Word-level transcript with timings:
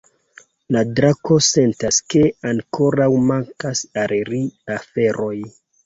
La 0.75 0.81
drako 0.99 1.37
sentas, 1.49 2.01
ke 2.15 2.25
ankoraŭ 2.55 3.13
mankas 3.29 3.87
al 4.05 4.19
ri 4.35 4.45
aferoj. 4.81 5.35